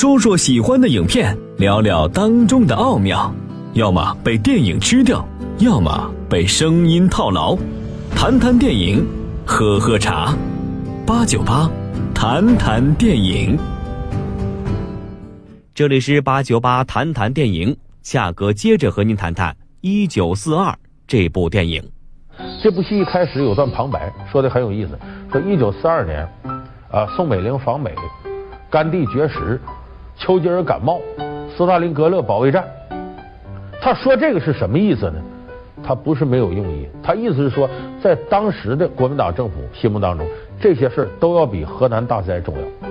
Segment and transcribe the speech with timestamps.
[0.00, 3.34] 说说喜欢的影片，聊聊当中的奥妙。
[3.72, 5.26] 要么被电影吃掉，
[5.58, 7.58] 要么被声音套牢。
[8.14, 9.04] 谈谈电影，
[9.44, 10.32] 喝喝茶。
[11.04, 11.68] 八九八，
[12.14, 13.58] 谈谈电影。
[15.74, 20.70] 这里是八九八谈谈电影，夏哥接着和您谈谈《一九四二》
[21.08, 21.82] 这部电影。
[22.62, 24.96] 这部戏一开始有段旁白，说的很有意思。
[25.32, 26.22] 说一九四二年，
[26.88, 27.92] 啊，宋美龄访美，
[28.70, 29.60] 甘地绝食，
[30.18, 31.00] 丘吉尔感冒，
[31.56, 32.64] 斯大林格勒保卫战。
[33.80, 35.20] 他说这个是什么意思呢？
[35.82, 37.70] 他不是没有用意，他意思是说，
[38.02, 40.26] 在当时的国民党政府心目当中，
[40.60, 42.88] 这些事儿都要比河南大灾重要。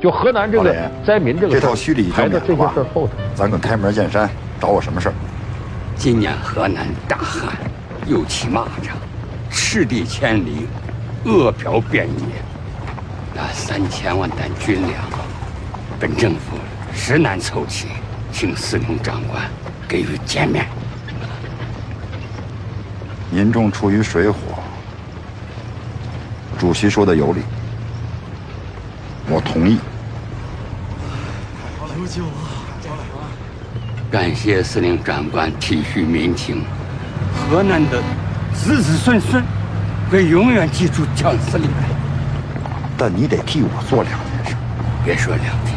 [0.00, 0.74] 就河南这个
[1.06, 3.12] 灾民这个这套虚礼排在这些事儿后头。
[3.34, 4.28] 咱可开门见山，
[4.60, 5.14] 找我什么事儿？
[5.94, 7.54] 今年河南大旱，
[8.06, 8.90] 又起蚂蚱，
[9.50, 10.66] 赤地千里，
[11.24, 12.24] 饿殍遍野。
[13.34, 14.92] 那三千万担军粮，
[16.00, 16.56] 本政府
[16.94, 17.88] 实难凑齐，
[18.32, 19.42] 请司令长官
[19.86, 20.66] 给予减免。
[23.30, 24.38] 民众处于水火，
[26.58, 27.42] 主席说的有理，
[29.28, 29.78] 我同意。
[31.86, 33.28] 求求啊！
[34.10, 36.64] 感谢司令长官体恤民情，
[37.34, 38.02] 河南的
[38.54, 39.44] 子子孙孙
[40.10, 41.68] 会永远记住蒋司令。
[42.96, 44.56] 但你得替我做两件事，
[45.04, 45.69] 别说两件，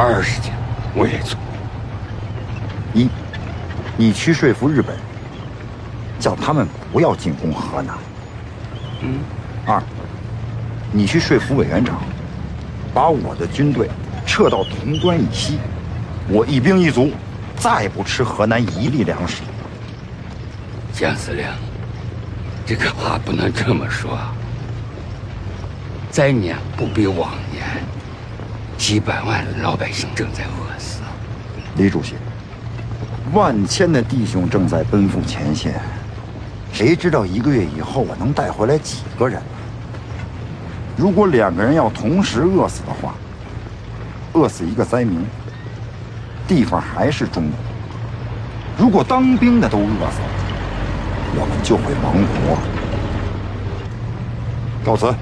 [0.00, 0.52] 二十件
[0.94, 1.36] 我也做。
[2.94, 3.08] 一，
[3.96, 4.96] 你去说服日本，
[6.20, 7.96] 叫他们不要进攻河南。
[9.00, 9.18] 嗯。
[9.66, 9.82] 二，
[10.92, 12.00] 你去说服委员长，
[12.94, 13.90] 把我的军队
[14.24, 15.58] 撤到潼关以西，
[16.28, 17.10] 我一兵一卒，
[17.56, 19.42] 再不吃河南一粒粮食。
[20.92, 21.44] 蒋司令，
[22.64, 24.16] 这个话不能这么说。
[26.08, 27.64] 灾年不比往年，
[28.78, 31.00] 几百万老百姓正在饿死。
[31.76, 32.14] 李主席，
[33.34, 35.74] 万千的弟兄正在奔赴前线，
[36.72, 39.42] 谁知道一个月以后我能带回来几个人？
[40.96, 43.14] 如果两个人要同时饿死的话，
[44.32, 45.26] 饿死一个灾民，
[46.46, 47.58] 地方还是中国；
[48.78, 50.28] 如果当兵的都饿死了，
[51.34, 52.14] 我们就会亡
[52.46, 52.56] 国。
[54.84, 55.12] 告辞。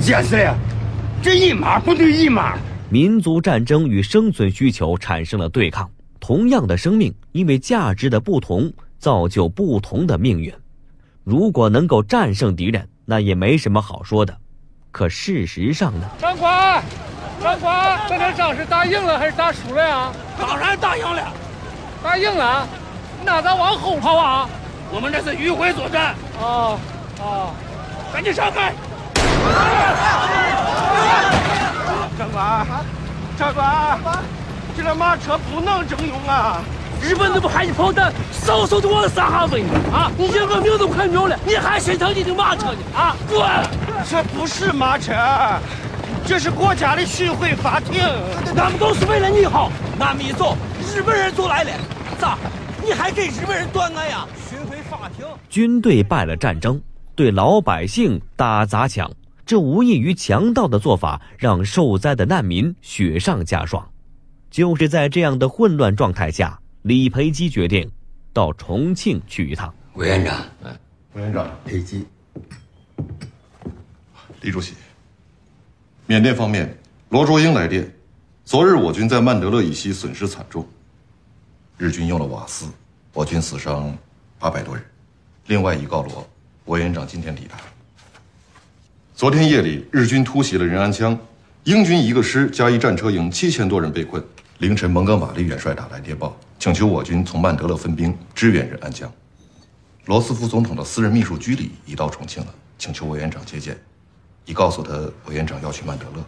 [0.00, 0.52] 蒋司令，
[1.22, 2.58] 这一码不对一码。
[2.90, 5.88] 民族战争与生存需求产生了对抗，
[6.18, 10.52] 同样的生命，因为价值的不同，造就不同的命运。
[11.22, 14.36] 如果能够战胜敌人，那也没什么好说的。
[14.90, 16.10] 可事实上呢？
[16.18, 16.82] 长官，
[17.40, 20.12] 长官，这场仗是打赢了还是打输了呀？
[20.36, 21.32] 当然打赢了，
[22.02, 22.66] 打赢了，
[23.24, 24.50] 那咱往后跑啊！
[24.92, 26.16] 我们这是迂回作战。
[26.40, 26.78] 哦
[27.20, 27.54] 哦，
[28.12, 28.74] 赶紧闪开！
[32.18, 32.66] 长官，
[33.38, 34.18] 长官，
[34.76, 36.60] 这辆马车不能征用啊！
[37.00, 38.12] 日本都不喊你炮弹，
[38.46, 39.70] 嗖嗖就往上哈飞呢！
[39.92, 42.78] 啊，你这个命都快没了，你还心疼你的马车呢？
[42.94, 43.40] 啊，滚！
[44.08, 45.12] 这不是马车，
[46.24, 48.00] 这是国家的巡回法庭。
[48.56, 49.72] 俺们都是为了你好。
[49.98, 50.56] 那么一走，
[50.94, 51.70] 日本人就来了，
[52.20, 52.38] 咋？
[52.84, 54.24] 你还给日本人断案呀？
[54.48, 55.26] 巡回法庭。
[55.50, 56.80] 军队败了战争，
[57.16, 59.10] 对老百姓打砸抢。
[59.44, 63.90] 这无异于强盗的做法，让受灾的难民雪上加霜。
[64.50, 67.90] 就是在这样的混乱状态下，李培基决定
[68.32, 69.74] 到重庆去一趟。
[69.94, 70.78] 委员长，哎，
[71.14, 72.06] 委员长，培基，
[74.40, 74.74] 李主席，
[76.06, 76.78] 缅甸方面，
[77.08, 77.90] 罗卓英来电，
[78.44, 80.66] 昨日我军在曼德勒以西损失惨重，
[81.78, 82.66] 日军用了瓦斯，
[83.12, 83.96] 我军死伤
[84.38, 84.84] 八百多人。
[85.46, 86.28] 另外已告罗，
[86.66, 87.56] 委员长今天抵达。
[89.22, 91.16] 昨天夜里，日军突袭了仁安羌，
[91.62, 94.20] 英军一个师加一战车营七千多人被困。
[94.58, 99.08] 凌晨，蒙哥马利元帅打来电报，请求我军从曼德勒分兵支援仁安羌。
[100.06, 103.78] 罗斯福总统的私人秘书居里已到重庆了，请求委员长接见，
[104.44, 104.92] 已告诉他
[105.26, 106.26] 委员长要去曼德勒。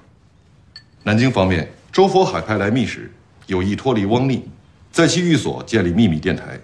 [1.03, 3.11] 南京方面，周佛海派来密使，
[3.49, 4.49] 有意脱离汪逆，
[4.93, 6.61] 在其寓所建立秘密电台。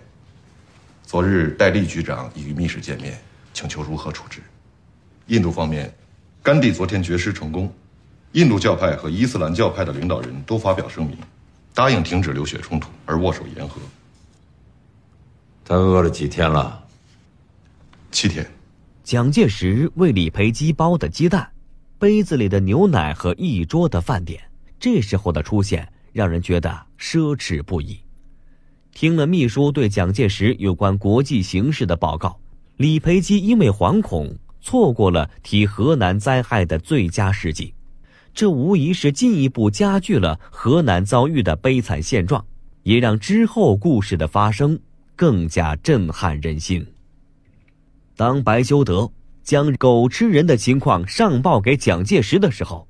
[1.04, 3.20] 昨日，戴笠局长已与密使见面，
[3.52, 4.38] 请求如何处置。
[5.26, 5.92] 印度方面。
[6.42, 7.70] 甘地昨天绝食成功，
[8.32, 11.14] 印度教派和伊斯兰教派的领导人都发表声明，
[11.74, 13.78] 答应停止流血冲突，而握手言和。
[15.64, 16.82] 他饿了几天了？
[18.10, 18.46] 七天。
[19.04, 21.50] 蒋介石为李培基包的鸡蛋，
[21.98, 24.40] 杯子里的牛奶和一桌的饭点，
[24.78, 28.00] 这时候的出现让人觉得奢侈不已。
[28.94, 32.38] 听了秘书对蒋介石有关国际形势的报告，
[32.78, 34.34] 李培基因为惶恐。
[34.60, 37.72] 错过了提河南灾害的最佳时机，
[38.34, 42.44] 这无疑是进一步加剧了河南遭遇的悲惨现状，
[42.82, 44.78] 也让之后故事的发生
[45.16, 46.86] 更加震撼人心。
[48.16, 49.10] 当白修德
[49.42, 52.86] 将狗吃人的情况上报给蒋介石的时候，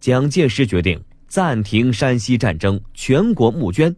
[0.00, 3.94] 蒋介石决定暂停山西战争，全国募捐。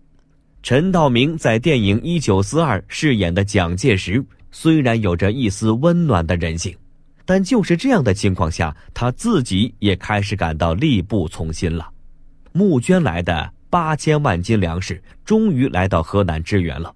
[0.63, 6.77] 陈道明在电影《一九四二》饰演的蒋介石，虽然有着一丝温暖的人性。
[7.25, 11.89] 但就是这样的情况下，他自己也开始感到力不从心了。
[12.53, 16.95] 募捐来的八千万斤粮食终于来到河南支援了。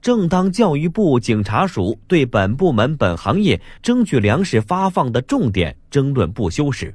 [0.00, 6.94] 正当教育部警察署对本部门本行业争取粮食发放的重点争论不休时，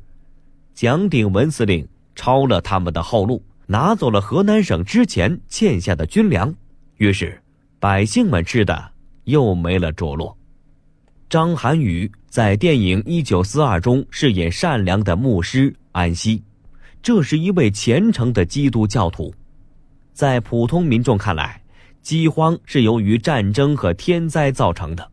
[0.74, 6.56] 蒋鼎文司令抄了他们的后路，拿走了河南省之前欠下的军粮，
[6.95, 7.39] 于是
[7.77, 8.92] 百姓们吃的
[9.25, 10.36] 又没了着落。
[11.33, 16.39] 张涵予在电影《一九四二》中饰演善良的牧师安息，
[17.01, 19.33] 这是一位虔诚的基督教徒。
[20.13, 21.59] 在普通民众看来，
[22.03, 25.09] 饥荒是由于战争和天灾造成的，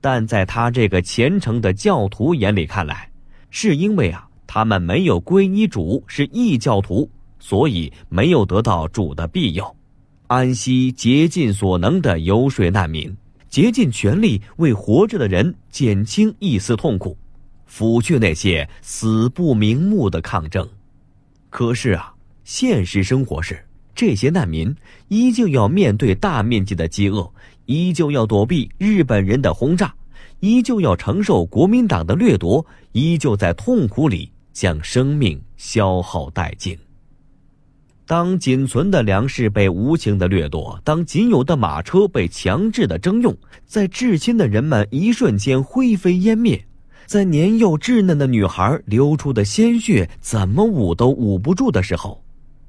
[0.00, 3.06] 但在他这个虔诚的教徒眼里看来，
[3.50, 7.06] 是因为啊，他们没有皈依主，是异教徒，
[7.38, 9.76] 所以没有得到主的庇佑。
[10.28, 13.14] 安息竭尽所能的游说难民。
[13.48, 17.16] 竭尽全力为活着的人减轻一丝痛苦，
[17.70, 20.68] 抚去那些死不瞑目的抗争。
[21.50, 22.12] 可是啊，
[22.44, 23.64] 现实生活是，
[23.94, 24.74] 这些难民
[25.08, 27.28] 依旧要面对大面积的饥饿，
[27.66, 29.94] 依旧要躲避日本人的轰炸，
[30.40, 36.78] 依旧要承受国民党的掠夺，依旧在痛苦里将生命消耗殆尽。
[38.08, 46.64] 当仅存的粮食被无情的掠夺，当仅有的马车被强制的征用，在至亲的人们一瞬间灰飞烟灭，
[47.04, 52.24] 在年幼稚嫩的女孩流出的鲜血怎么捂都捂不住的时候，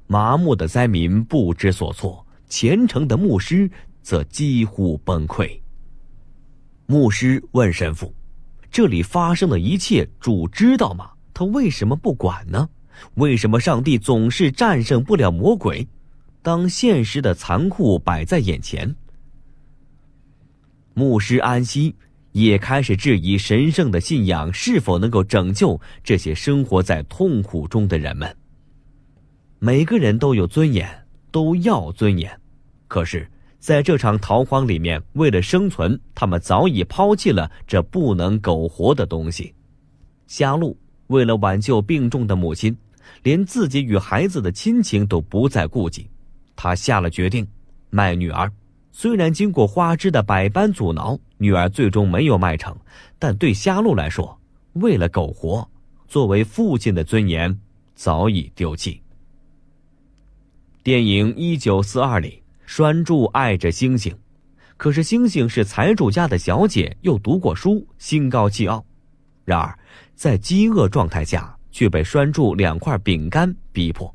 [0.06, 3.70] 麻木的灾民不知所措，虔诚的牧师
[4.02, 5.58] 则几乎崩溃。
[6.84, 8.14] 牧师问神父
[8.70, 11.08] ：“这里发生的一切，主知道吗？
[11.32, 12.68] 他为什么不管呢？”
[13.14, 15.86] 为什么上帝总是战胜不了魔鬼？
[16.42, 18.96] 当现实的残酷摆在眼前，
[20.94, 21.94] 牧师安息
[22.32, 28.34] 也开始质疑神圣的信仰是否能够拯救这些生活在痛苦中的人们。
[29.58, 30.88] 每个人都有尊严，
[31.30, 32.40] 都要尊严，
[32.88, 39.54] 可是，在这场逃荒里面，为了生存，他们早已抛弃了这不能苟活的东西。
[40.26, 42.74] 夏路为了挽救病重的母亲。
[43.22, 46.08] 连自己与孩子的亲情都不再顾及，
[46.56, 47.46] 他下了决定，
[47.90, 48.50] 卖女儿。
[48.92, 52.76] 虽然经过花枝的百般阻挠，女儿最终没有卖成，
[53.18, 54.38] 但对虾路来说，
[54.72, 55.66] 为了苟活，
[56.08, 57.56] 作为父亲的尊严
[57.94, 59.00] 早已丢弃。
[60.82, 64.16] 电影《一九四二》里，栓柱爱着星星，
[64.76, 68.84] 可是星星是财主家的小姐，又读过书，心高气傲。
[69.44, 69.78] 然而，
[70.14, 71.56] 在饥饿状态下。
[71.70, 74.14] 却被拴住两块饼干逼迫，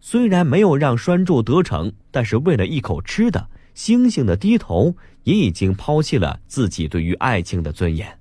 [0.00, 4.94] 虽然没有让拴住得逞，但是为了一口吃的，星星的低头
[5.24, 8.18] 也已经抛弃了自己对于爱情的尊严。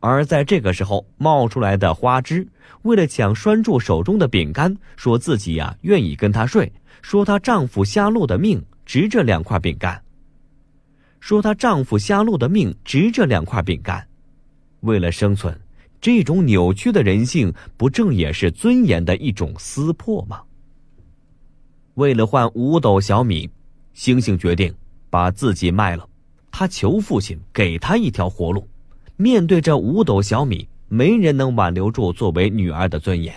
[0.00, 2.46] 而在这个时候冒出来的花枝，
[2.82, 6.72] 为了抢拴住手中的饼干，说自己呀愿意跟他睡，
[7.02, 10.00] 说她丈夫瞎鹿的命值这两块饼干，
[11.18, 14.06] 说她丈夫瞎鹿的命值这两块饼干，
[14.80, 15.58] 为了生存。
[16.00, 20.40] 这种扭曲的人性，不正也是尊严的一种撕破吗？
[21.94, 23.50] 为了换五斗小米，
[23.92, 24.72] 星星决定
[25.10, 26.08] 把自己卖了。
[26.52, 28.68] 他求父亲给他一条活路。
[29.16, 33.34] 面对这五斗小米，没人能挽留住作为女儿的尊严。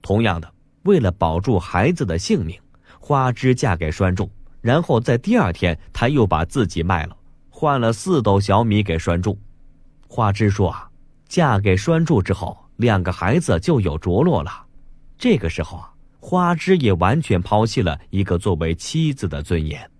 [0.00, 0.48] 同样的，
[0.84, 2.56] 为了保住孩子的性命，
[3.00, 4.30] 花枝嫁给栓柱，
[4.60, 7.16] 然后在第二天，他又把自己卖了，
[7.50, 9.36] 换了四斗小米给栓柱。
[10.06, 10.88] 花枝说啊。
[11.34, 14.64] 嫁给栓柱之后，两个孩子就有着落了。
[15.18, 19.90] 这个时候啊，花枝也完全抛弃了一个作为妻子的尊严。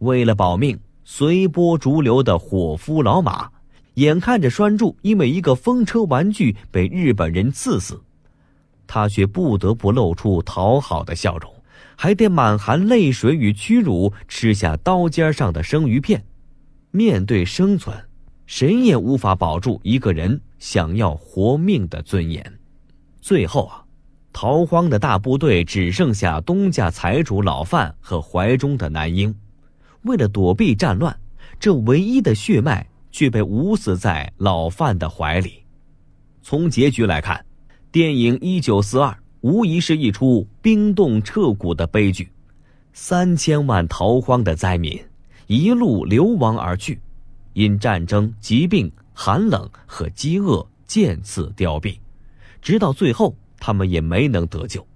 [0.00, 3.48] 为了保命，随波逐流的伙夫老马，
[3.94, 7.98] 眼看着栓柱因为一个风车玩具被日本人刺死，
[8.86, 11.50] 他却不得不露出讨好的笑容，
[11.96, 16.22] 还得满含泪水与屈辱吃下刀尖上的生鱼片。
[16.90, 17.96] 面对生存。
[18.46, 22.58] 谁也无法保住一个人想要活命的尊严。
[23.20, 23.84] 最后啊，
[24.32, 29.34] 逃荒的大部队只剩下东家财主老范和怀中的男婴。
[30.02, 31.18] 为了躲避战乱，
[31.58, 35.62] 这唯一的血脉却被捂死在老范的怀里。
[36.42, 37.42] 从结局来看，
[37.90, 39.08] 电影《一九四二》
[39.40, 42.28] 无疑是一出冰冻彻骨的悲剧。
[42.92, 45.02] 三千万逃荒的灾民
[45.46, 47.00] 一路流亡而去，
[47.54, 51.98] 因战争、疾病、寒冷和饥饿渐次凋敝，
[52.60, 54.86] 直到最后，他们也没能得救。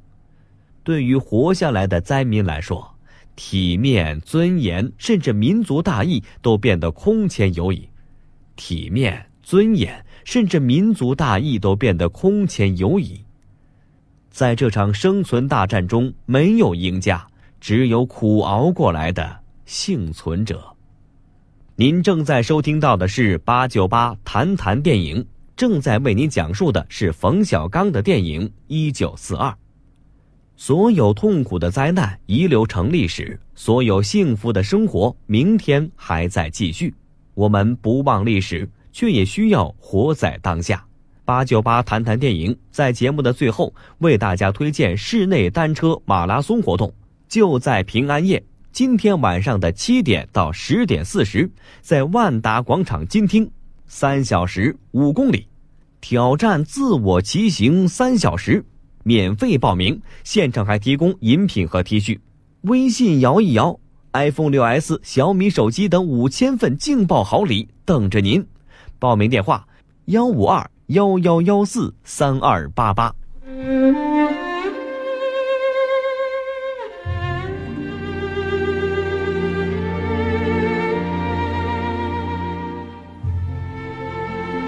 [0.85, 2.95] 对于活下来的灾民来说，
[3.35, 7.89] 体面、尊严，甚至民族大义都变得空前有矣。
[8.57, 13.25] 体面、尊严，甚至民族大义都变得空前有矣。
[14.31, 17.27] 在这场生存大战中，没有赢家。
[17.61, 19.37] 只有苦熬过来的
[19.67, 20.78] 幸存者。
[21.81, 25.25] 您正在收听到的是八九八谈谈电影，
[25.57, 29.49] 正在为您讲述的是冯小刚的电影《一九四二》。
[30.57, 36.93] 所有痛苦的灾难遗留成历史，所有幸福的生活明天还在继续。
[37.35, 40.85] 我们不忘历史，却也需要活在当下。
[41.25, 46.93] 八九八谈谈电影，在节目的最后为大家推荐室内单车马拉松活动。
[47.29, 53.51] 就在平安夜，今天晚上的七点到十点四十，在万达广场金厅，
[53.87, 55.47] 三小时五公里，
[56.01, 58.65] 挑战自我骑行三小时，
[59.03, 62.19] 免费报名，现场还提供饮品和 T 恤。
[62.63, 63.79] 微信摇一摇
[64.13, 68.47] ，iPhone 六 S、小米手机等五千份劲爆好礼等着您。
[68.99, 69.67] 报名电话：
[70.07, 73.15] 幺五二幺幺幺四三二八八。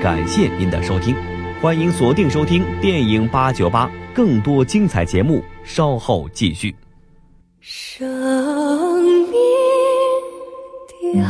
[0.01, 1.15] 感谢您的收听，
[1.61, 2.65] 欢迎锁定收听。
[2.81, 6.75] 电影八九八，更多精彩节目稍后继续。
[7.61, 8.09] 生
[9.05, 9.31] 命
[11.13, 11.23] 的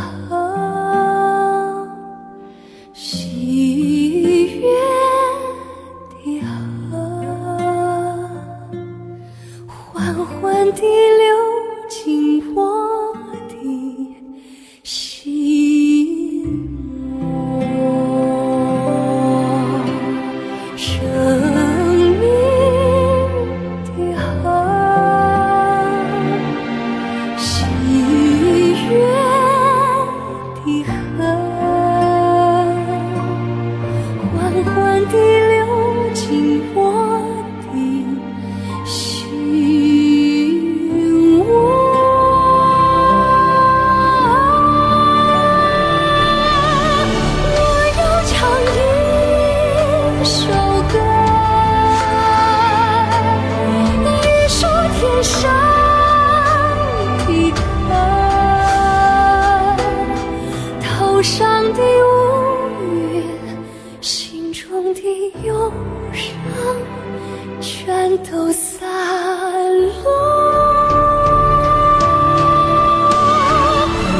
[68.19, 70.03] 都散落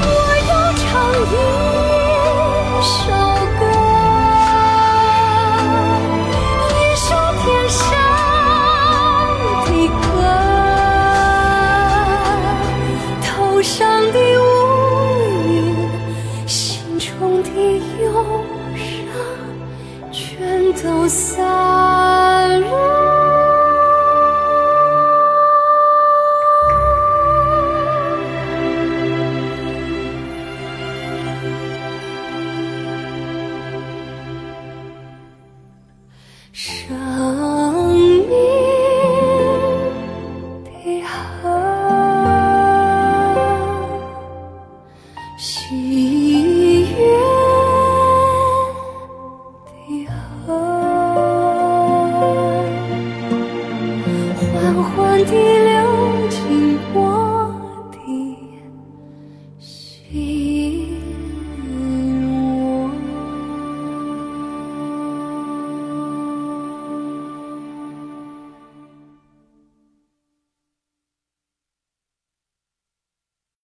[0.07, 0.09] 我
[0.49, 0.87] 要唱
[1.27, 1.35] 一
[2.83, 2.91] 首
[3.59, 3.61] 歌。
[6.71, 7.09] 一首
[7.43, 7.79] 天上
[9.67, 9.69] 的
[10.01, 10.03] 歌。
[13.27, 13.29] 头
[13.61, 13.79] 上
[14.13, 14.43] 的乌
[15.49, 15.49] 云
[16.47, 16.55] 心
[16.99, 17.09] 中
[17.43, 17.49] 的
[18.03, 18.07] 忧
[18.77, 18.81] 伤
[20.13, 21.80] 全都散